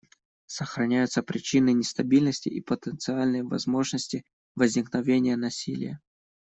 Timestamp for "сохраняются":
0.47-1.21